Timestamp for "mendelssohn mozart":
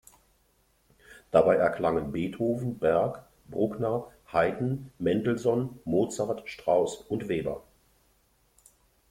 4.97-6.49